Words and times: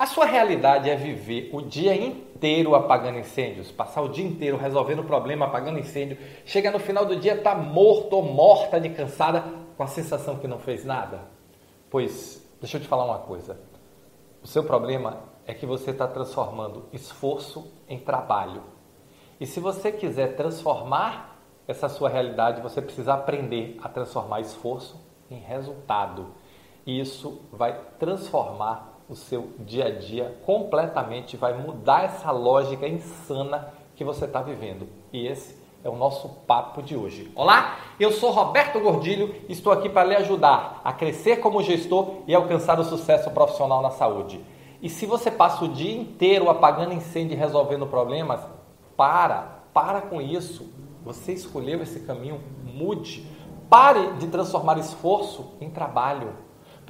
A 0.00 0.06
sua 0.06 0.24
realidade 0.24 0.88
é 0.88 0.96
viver 0.96 1.50
o 1.52 1.60
dia 1.60 1.94
inteiro 1.94 2.74
apagando 2.74 3.18
incêndios, 3.18 3.70
passar 3.70 4.00
o 4.00 4.08
dia 4.08 4.24
inteiro 4.24 4.56
resolvendo 4.56 5.04
problema, 5.04 5.44
apagando 5.44 5.78
incêndio, 5.78 6.16
chega 6.46 6.70
no 6.70 6.78
final 6.78 7.04
do 7.04 7.16
dia 7.16 7.36
tá 7.36 7.54
morto 7.54 8.14
ou 8.14 8.22
morta 8.22 8.80
de 8.80 8.88
cansada 8.88 9.44
com 9.76 9.82
a 9.82 9.86
sensação 9.86 10.38
que 10.38 10.48
não 10.48 10.58
fez 10.58 10.86
nada? 10.86 11.28
Pois, 11.90 12.42
deixa 12.58 12.78
eu 12.78 12.80
te 12.80 12.88
falar 12.88 13.04
uma 13.04 13.18
coisa. 13.18 13.60
O 14.42 14.46
seu 14.46 14.64
problema 14.64 15.18
é 15.46 15.52
que 15.52 15.66
você 15.66 15.90
está 15.90 16.08
transformando 16.08 16.88
esforço 16.94 17.70
em 17.86 17.98
trabalho. 17.98 18.62
E 19.38 19.44
se 19.44 19.60
você 19.60 19.92
quiser 19.92 20.34
transformar 20.34 21.42
essa 21.68 21.90
sua 21.90 22.08
realidade, 22.08 22.62
você 22.62 22.80
precisa 22.80 23.12
aprender 23.12 23.76
a 23.82 23.88
transformar 23.90 24.40
esforço 24.40 24.98
em 25.30 25.40
resultado. 25.40 26.28
E 26.86 26.98
isso 26.98 27.42
vai 27.52 27.78
transformar 27.98 28.89
o 29.10 29.16
seu 29.16 29.48
dia 29.58 29.86
a 29.86 29.90
dia 29.90 30.38
completamente, 30.46 31.36
vai 31.36 31.52
mudar 31.52 32.04
essa 32.04 32.30
lógica 32.30 32.86
insana 32.86 33.74
que 33.96 34.04
você 34.04 34.24
está 34.24 34.40
vivendo. 34.40 34.88
E 35.12 35.26
esse 35.26 35.58
é 35.82 35.88
o 35.88 35.96
nosso 35.96 36.28
papo 36.46 36.80
de 36.80 36.96
hoje. 36.96 37.32
Olá, 37.34 37.78
eu 37.98 38.12
sou 38.12 38.30
Roberto 38.30 38.78
Gordilho 38.78 39.34
e 39.48 39.52
estou 39.52 39.72
aqui 39.72 39.88
para 39.88 40.04
lhe 40.04 40.14
ajudar 40.14 40.80
a 40.84 40.92
crescer 40.92 41.38
como 41.38 41.62
gestor 41.62 42.22
e 42.28 42.34
alcançar 42.34 42.78
o 42.78 42.84
sucesso 42.84 43.30
profissional 43.32 43.82
na 43.82 43.90
saúde. 43.90 44.40
E 44.80 44.88
se 44.88 45.06
você 45.06 45.28
passa 45.28 45.64
o 45.64 45.68
dia 45.68 46.00
inteiro 46.00 46.48
apagando 46.48 46.94
incêndio 46.94 47.34
e 47.34 47.38
resolvendo 47.38 47.86
problemas, 47.88 48.40
para, 49.00 49.62
para 49.72 50.02
com 50.02 50.20
isso. 50.20 50.70
Você 51.02 51.32
escolheu 51.32 51.82
esse 51.82 52.00
caminho, 52.00 52.38
mude. 52.62 53.26
Pare 53.70 54.12
de 54.18 54.26
transformar 54.26 54.78
esforço 54.78 55.54
em 55.58 55.70
trabalho. 55.70 56.34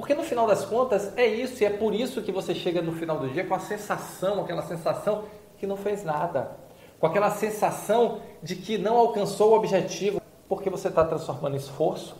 Porque 0.00 0.14
no 0.14 0.22
final 0.22 0.46
das 0.46 0.64
contas 0.64 1.12
é 1.14 1.26
isso, 1.26 1.62
e 1.62 1.66
é 1.66 1.68
por 1.68 1.94
isso 1.94 2.22
que 2.22 2.32
você 2.32 2.54
chega 2.54 2.80
no 2.80 2.90
final 2.92 3.18
do 3.18 3.28
dia 3.28 3.44
com 3.44 3.54
a 3.54 3.58
sensação, 3.58 4.40
aquela 4.40 4.62
sensação 4.62 5.24
que 5.58 5.66
não 5.66 5.76
fez 5.76 6.02
nada, 6.02 6.56
com 6.98 7.06
aquela 7.06 7.28
sensação 7.28 8.22
de 8.42 8.56
que 8.56 8.78
não 8.78 8.96
alcançou 8.96 9.50
o 9.50 9.56
objetivo, 9.56 10.18
porque 10.48 10.70
você 10.70 10.88
está 10.88 11.04
transformando 11.04 11.54
esforço 11.54 12.16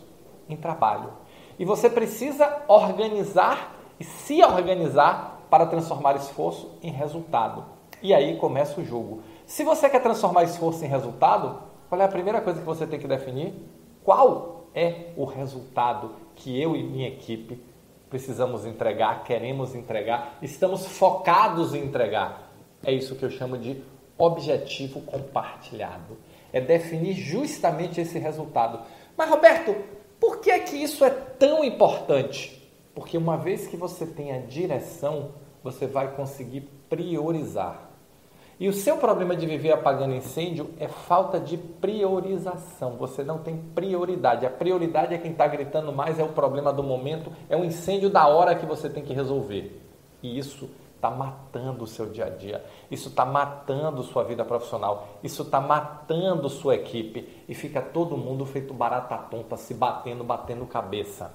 em 0.47 0.55
trabalho. 0.55 1.09
E 1.57 1.65
você 1.65 1.89
precisa 1.89 2.61
organizar 2.67 3.75
e 3.99 4.03
se 4.03 4.43
organizar 4.43 5.47
para 5.49 5.65
transformar 5.65 6.15
esforço 6.15 6.77
em 6.83 6.91
resultado. 6.91 7.65
E 7.99 8.13
aí 8.13 8.37
começa 8.37 8.79
o 8.79 8.85
jogo. 8.85 9.23
Se 9.47 9.63
você 9.63 9.89
quer 9.89 10.03
transformar 10.03 10.43
esforço 10.43 10.85
em 10.85 10.87
resultado, 10.87 11.63
qual 11.89 11.99
é 11.99 12.05
a 12.05 12.07
primeira 12.07 12.41
coisa 12.41 12.59
que 12.59 12.65
você 12.65 12.85
tem 12.85 12.99
que 12.99 13.07
definir? 13.07 13.55
Qual 14.03 14.67
é 14.75 15.13
o 15.17 15.25
resultado 15.25 16.11
que 16.35 16.61
eu 16.61 16.75
e 16.75 16.83
minha 16.83 17.07
equipe 17.07 17.70
precisamos 18.11 18.65
entregar, 18.65 19.23
queremos 19.23 19.73
entregar, 19.73 20.37
estamos 20.41 20.85
focados 20.85 21.73
em 21.73 21.85
entregar. 21.85 22.51
É 22.83 22.91
isso 22.91 23.15
que 23.15 23.23
eu 23.23 23.31
chamo 23.31 23.57
de 23.57 23.81
objetivo 24.17 25.01
compartilhado. 25.01 26.17
É 26.51 26.59
definir 26.59 27.13
justamente 27.13 28.01
esse 28.01 28.19
resultado. 28.19 28.81
Mas 29.17 29.29
Roberto, 29.29 29.73
por 30.19 30.41
que 30.41 30.51
é 30.51 30.59
que 30.59 30.75
isso 30.75 31.05
é 31.05 31.09
tão 31.09 31.63
importante? 31.63 32.61
Porque 32.93 33.17
uma 33.17 33.37
vez 33.37 33.67
que 33.67 33.77
você 33.77 34.05
tem 34.05 34.33
a 34.33 34.39
direção, 34.39 35.31
você 35.63 35.87
vai 35.87 36.13
conseguir 36.13 36.69
priorizar. 36.89 37.90
E 38.61 38.69
o 38.69 38.73
seu 38.73 38.97
problema 38.97 39.35
de 39.35 39.47
viver 39.47 39.71
apagando 39.71 40.13
incêndio 40.13 40.69
é 40.77 40.87
falta 40.87 41.39
de 41.39 41.57
priorização. 41.57 42.95
Você 42.97 43.23
não 43.23 43.39
tem 43.39 43.57
prioridade. 43.57 44.45
A 44.45 44.51
prioridade 44.51 45.15
é 45.15 45.17
quem 45.17 45.31
está 45.31 45.47
gritando 45.47 45.91
mais, 45.91 46.19
é 46.19 46.23
o 46.23 46.29
problema 46.29 46.71
do 46.71 46.83
momento, 46.83 47.31
é 47.49 47.57
o 47.57 47.65
incêndio 47.65 48.07
da 48.07 48.27
hora 48.27 48.53
que 48.53 48.63
você 48.63 48.87
tem 48.87 49.03
que 49.03 49.15
resolver. 49.15 49.81
E 50.21 50.37
isso 50.37 50.69
está 50.95 51.09
matando 51.09 51.85
o 51.85 51.87
seu 51.87 52.11
dia 52.11 52.25
a 52.25 52.29
dia. 52.29 52.63
Isso 52.91 53.09
está 53.09 53.25
matando 53.25 54.03
sua 54.03 54.23
vida 54.23 54.45
profissional. 54.45 55.07
Isso 55.23 55.41
está 55.41 55.59
matando 55.59 56.47
sua 56.47 56.75
equipe. 56.75 57.43
E 57.49 57.55
fica 57.55 57.81
todo 57.81 58.15
mundo 58.15 58.45
feito 58.45 58.75
barata 58.75 59.17
tonta, 59.17 59.57
se 59.57 59.73
batendo, 59.73 60.23
batendo 60.23 60.67
cabeça. 60.67 61.33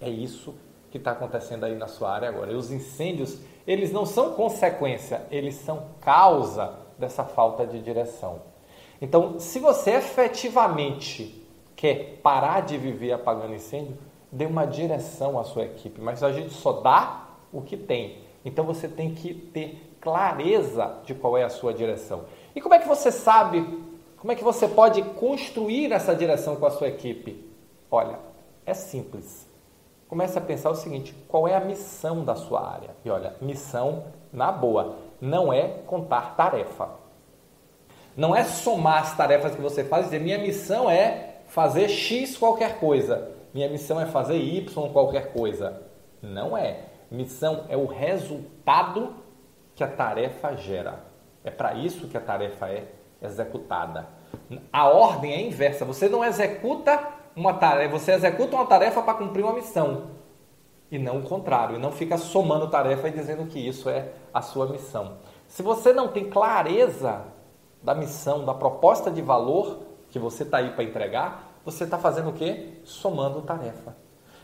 É 0.00 0.08
isso 0.08 0.54
que 0.92 0.98
está 0.98 1.10
acontecendo 1.10 1.64
aí 1.64 1.74
na 1.74 1.88
sua 1.88 2.12
área 2.12 2.28
agora. 2.28 2.52
E 2.52 2.54
os 2.54 2.70
incêndios 2.70 3.40
eles 3.66 3.92
não 3.92 4.04
são 4.04 4.32
consequência, 4.34 5.22
eles 5.30 5.54
são 5.56 5.88
causa 6.00 6.74
dessa 6.98 7.24
falta 7.24 7.66
de 7.66 7.80
direção. 7.80 8.42
Então, 9.00 9.38
se 9.38 9.58
você 9.58 9.92
efetivamente 9.92 11.42
quer 11.74 12.20
parar 12.22 12.60
de 12.60 12.76
viver 12.78 13.12
apagando 13.12 13.54
incêndio, 13.54 13.96
dê 14.30 14.46
uma 14.46 14.66
direção 14.66 15.38
à 15.38 15.44
sua 15.44 15.64
equipe, 15.64 16.00
mas 16.00 16.22
a 16.22 16.32
gente 16.32 16.52
só 16.52 16.72
dá 16.72 17.28
o 17.52 17.62
que 17.62 17.76
tem. 17.76 18.18
Então 18.44 18.64
você 18.64 18.88
tem 18.88 19.14
que 19.14 19.32
ter 19.32 19.96
clareza 20.00 20.98
de 21.04 21.14
qual 21.14 21.36
é 21.38 21.44
a 21.44 21.48
sua 21.48 21.72
direção. 21.72 22.24
E 22.54 22.60
como 22.60 22.74
é 22.74 22.78
que 22.78 22.88
você 22.88 23.10
sabe, 23.10 23.62
como 24.18 24.32
é 24.32 24.34
que 24.34 24.44
você 24.44 24.68
pode 24.68 25.02
construir 25.02 25.92
essa 25.92 26.14
direção 26.14 26.56
com 26.56 26.66
a 26.66 26.70
sua 26.70 26.88
equipe? 26.88 27.48
Olha, 27.90 28.18
é 28.66 28.74
simples 28.74 29.53
comece 30.14 30.38
a 30.38 30.40
pensar 30.40 30.70
o 30.70 30.76
seguinte: 30.76 31.12
qual 31.26 31.48
é 31.48 31.56
a 31.56 31.60
missão 31.60 32.24
da 32.24 32.36
sua 32.36 32.64
área? 32.70 32.90
E 33.04 33.10
olha, 33.10 33.34
missão, 33.40 34.04
na 34.32 34.52
boa, 34.52 34.96
não 35.20 35.52
é 35.52 35.68
contar 35.86 36.36
tarefa. 36.36 36.88
Não 38.16 38.34
é 38.34 38.44
somar 38.44 39.02
as 39.02 39.16
tarefas 39.16 39.56
que 39.56 39.60
você 39.60 39.82
faz 39.82 40.06
e 40.06 40.10
dizer 40.10 40.20
minha 40.20 40.38
missão 40.38 40.88
é 40.88 41.40
fazer 41.48 41.88
X 41.88 42.38
qualquer 42.38 42.78
coisa, 42.78 43.28
minha 43.52 43.68
missão 43.68 44.00
é 44.00 44.06
fazer 44.06 44.36
Y 44.36 44.92
qualquer 44.92 45.32
coisa. 45.32 45.82
Não 46.22 46.56
é. 46.56 46.84
Missão 47.10 47.64
é 47.68 47.76
o 47.76 47.86
resultado 47.86 49.14
que 49.74 49.82
a 49.82 49.88
tarefa 49.88 50.54
gera. 50.54 51.00
É 51.42 51.50
para 51.50 51.74
isso 51.74 52.06
que 52.06 52.16
a 52.16 52.20
tarefa 52.20 52.68
é 52.68 52.84
executada. 53.20 54.06
A 54.72 54.88
ordem 54.88 55.32
é 55.32 55.42
inversa. 55.42 55.84
Você 55.84 56.08
não 56.08 56.24
executa 56.24 57.00
uma 57.36 57.54
tarefa, 57.54 57.98
você 57.98 58.12
executa 58.12 58.56
uma 58.56 58.66
tarefa 58.66 59.02
para 59.02 59.14
cumprir 59.14 59.42
uma 59.42 59.54
missão 59.54 60.14
e 60.90 60.98
não 60.98 61.18
o 61.18 61.22
contrário, 61.22 61.76
e 61.76 61.78
não 61.78 61.90
fica 61.90 62.16
somando 62.16 62.68
tarefa 62.68 63.08
e 63.08 63.10
dizendo 63.10 63.46
que 63.46 63.58
isso 63.58 63.88
é 63.88 64.12
a 64.32 64.40
sua 64.40 64.66
missão. 64.66 65.16
Se 65.48 65.62
você 65.62 65.92
não 65.92 66.08
tem 66.08 66.30
clareza 66.30 67.24
da 67.82 67.94
missão, 67.94 68.44
da 68.44 68.54
proposta 68.54 69.10
de 69.10 69.20
valor 69.20 69.80
que 70.10 70.18
você 70.18 70.44
está 70.44 70.58
aí 70.58 70.70
para 70.70 70.84
entregar, 70.84 71.52
você 71.64 71.84
está 71.84 71.98
fazendo 71.98 72.30
o 72.30 72.32
quê? 72.32 72.74
Somando 72.84 73.42
tarefa. 73.42 73.96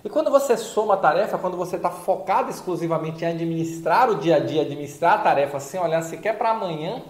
E 0.02 0.08
quando 0.08 0.30
você 0.30 0.56
soma 0.56 0.96
tarefa, 0.96 1.38
quando 1.38 1.56
você 1.56 1.76
está 1.76 1.90
focado 1.90 2.50
exclusivamente 2.50 3.24
em 3.24 3.28
administrar 3.28 4.10
o 4.10 4.16
dia 4.16 4.36
a 4.36 4.40
dia, 4.40 4.62
administrar 4.62 5.20
a 5.20 5.22
tarefa 5.22 5.60
sem 5.60 5.78
olhar 5.78 6.02
sequer 6.02 6.36
para 6.38 6.50
amanhã, 6.50 7.02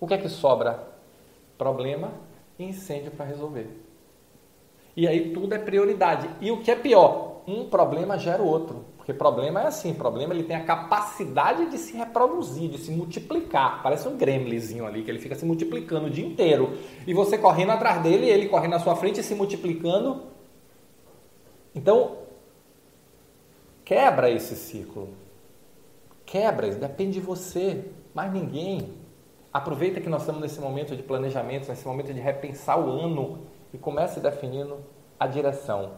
o 0.00 0.06
que 0.06 0.14
é 0.14 0.18
que 0.18 0.28
sobra? 0.28 0.88
Problema 1.58 2.12
incêndio 2.58 3.10
para 3.10 3.24
resolver. 3.24 3.68
E 4.96 5.06
aí 5.06 5.32
tudo 5.32 5.54
é 5.54 5.58
prioridade. 5.58 6.28
E 6.40 6.50
o 6.50 6.60
que 6.60 6.70
é 6.70 6.76
pior, 6.76 7.42
um 7.46 7.68
problema 7.68 8.18
gera 8.18 8.42
outro. 8.42 8.84
Porque 8.96 9.12
problema 9.12 9.62
é 9.62 9.66
assim, 9.66 9.94
problema 9.94 10.34
ele 10.34 10.42
tem 10.42 10.54
a 10.54 10.64
capacidade 10.64 11.70
de 11.70 11.78
se 11.78 11.96
reproduzir, 11.96 12.68
de 12.68 12.76
se 12.76 12.90
multiplicar. 12.90 13.82
Parece 13.82 14.06
um 14.06 14.18
gremlinzinho 14.18 14.84
ali, 14.84 15.02
que 15.02 15.10
ele 15.10 15.18
fica 15.18 15.34
se 15.34 15.46
multiplicando 15.46 16.08
o 16.08 16.10
dia 16.10 16.26
inteiro. 16.26 16.76
E 17.06 17.14
você 17.14 17.38
correndo 17.38 17.70
atrás 17.70 18.02
dele, 18.02 18.28
ele 18.28 18.48
correndo 18.48 18.72
na 18.72 18.80
sua 18.80 18.96
frente 18.96 19.20
e 19.20 19.22
se 19.22 19.34
multiplicando. 19.34 20.24
Então, 21.74 22.18
quebra 23.82 24.30
esse 24.30 24.54
ciclo. 24.54 25.08
Quebra, 26.26 26.68
depende 26.68 27.12
de 27.12 27.20
você, 27.20 27.84
mais 28.12 28.30
ninguém. 28.30 28.92
Aproveita 29.52 30.00
que 30.00 30.08
nós 30.08 30.22
estamos 30.22 30.42
nesse 30.42 30.60
momento 30.60 30.94
de 30.94 31.02
planejamento, 31.02 31.68
nesse 31.68 31.86
momento 31.86 32.12
de 32.12 32.20
repensar 32.20 32.78
o 32.78 32.90
ano 32.90 33.46
e 33.72 33.78
comece 33.78 34.20
definindo 34.20 34.78
a 35.18 35.26
direção. 35.26 35.92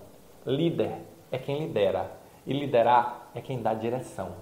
Líder 0.47 0.99
é 1.33 1.39
quem 1.39 1.67
lidera 1.67 2.11
e 2.47 2.53
liderar 2.53 3.31
é 3.35 3.41
quem 3.41 3.61
dá 3.61 3.75
direção. 3.75 4.33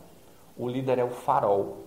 O 0.56 0.68
líder 0.68 0.98
é 0.98 1.04
o 1.04 1.10
farol. 1.10 1.84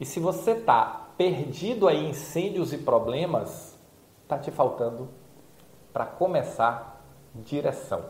E 0.00 0.04
se 0.04 0.18
você 0.18 0.52
está 0.52 1.10
perdido 1.16 1.86
aí 1.86 2.06
em 2.06 2.10
incêndios 2.10 2.72
e 2.72 2.78
problemas, 2.78 3.78
está 4.22 4.36
te 4.36 4.50
faltando 4.50 5.08
para 5.92 6.06
começar 6.06 7.04
direção. 7.34 8.04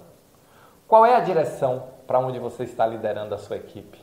Qual 0.88 1.04
é 1.04 1.14
a 1.14 1.20
direção 1.20 1.88
para 2.06 2.18
onde 2.18 2.38
você 2.38 2.64
está 2.64 2.86
liderando 2.86 3.34
a 3.34 3.38
sua 3.38 3.56
equipe? 3.56 3.98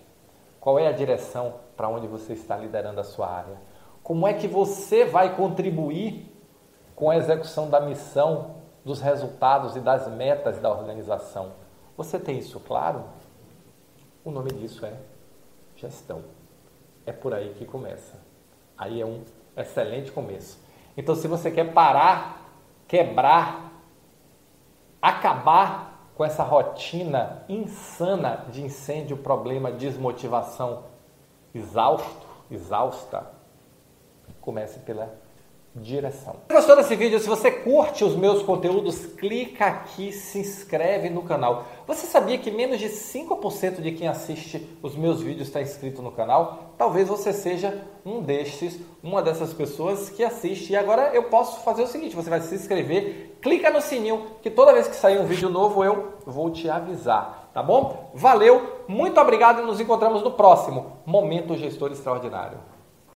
Qual 0.60 0.78
é 0.78 0.88
a 0.88 0.92
direção 0.92 1.56
para 1.76 1.90
onde 1.90 2.06
você 2.06 2.34
está 2.34 2.56
liderando 2.56 3.00
a 3.00 3.04
sua 3.04 3.28
área? 3.28 3.71
Como 4.12 4.28
é 4.28 4.34
que 4.34 4.46
você 4.46 5.06
vai 5.06 5.38
contribuir 5.38 6.30
com 6.98 7.10
a 7.10 7.16
execução 7.16 7.70
da 7.70 7.80
missão, 7.80 8.58
dos 8.84 9.00
resultados 9.00 9.78
e 9.78 9.80
das 9.80 10.06
metas 10.10 10.60
da 10.60 10.70
organização? 10.70 11.54
Você 11.96 12.20
tem 12.20 12.38
isso 12.38 12.60
claro? 12.60 13.06
O 14.26 14.30
nome 14.30 14.52
disso 14.52 14.86
é 14.86 14.92
gestão. 15.78 16.26
É 17.06 17.14
por 17.14 17.34
aí 17.34 17.54
que 17.58 17.66
começa. 17.66 18.20
Aí 18.78 19.00
é 19.00 19.06
um 19.06 19.24
excelente 19.56 20.12
começo. 20.12 20.60
Então, 20.98 21.16
se 21.16 21.26
você 21.30 21.50
quer 21.50 21.72
parar, 21.72 22.52
quebrar, 22.90 23.72
acabar 25.02 26.10
com 26.16 26.26
essa 26.26 26.44
rotina 26.44 27.46
insana 27.48 28.46
de 28.52 28.62
incêndio, 28.62 29.16
problema, 29.16 29.72
desmotivação, 29.72 30.84
exausto, 31.56 32.28
exausta, 32.52 33.40
comece 34.42 34.80
pela 34.80 35.14
direção. 35.74 36.36
Se 36.50 36.54
gostou 36.54 36.76
desse 36.76 36.96
vídeo, 36.96 37.20
se 37.20 37.30
você 37.30 37.50
curte 37.50 38.04
os 38.04 38.16
meus 38.16 38.44
conteúdos, 38.44 39.06
clica 39.06 39.66
aqui, 39.66 40.12
se 40.12 40.40
inscreve 40.40 41.10
no 41.10 41.22
canal. 41.24 41.66
Você 41.88 42.08
sabia 42.08 42.38
que 42.38 42.52
menos 42.52 42.78
de 42.78 42.90
5% 42.90 43.82
de 43.82 43.94
quem 43.94 44.08
assiste 44.08 44.68
os 44.84 44.96
meus 44.96 45.22
vídeos 45.22 45.48
está 45.48 45.62
inscrito 45.62 46.02
no 46.02 46.12
canal? 46.12 46.74
Talvez 46.78 47.08
você 47.08 47.32
seja 47.32 47.88
um 48.06 48.22
destes, 48.22 48.80
uma 49.02 49.22
dessas 49.22 49.54
pessoas 49.54 50.10
que 50.10 50.24
assiste. 50.24 50.74
E 50.74 50.76
agora 50.76 51.12
eu 51.14 51.24
posso 51.24 51.64
fazer 51.64 51.84
o 51.84 51.88
seguinte, 51.88 52.16
você 52.16 52.30
vai 52.30 52.42
se 52.42 52.54
inscrever, 52.54 53.38
clica 53.42 53.70
no 53.70 53.80
sininho, 53.80 54.28
que 54.42 54.50
toda 54.50 54.74
vez 54.74 54.88
que 54.88 54.96
sair 54.96 55.20
um 55.20 55.26
vídeo 55.26 55.50
novo 55.50 55.86
eu 55.86 56.16
vou 56.26 56.50
te 56.50 56.70
avisar, 56.70 57.50
tá 57.54 57.64
bom? 57.64 58.12
Valeu, 58.14 58.84
muito 58.90 59.22
obrigado 59.22 59.62
e 59.62 59.66
nos 59.66 59.80
encontramos 59.80 60.22
no 60.22 60.32
próximo 60.32 60.98
Momento 61.06 61.56
Gestor 61.56 61.92
Extraordinário. 61.92 62.81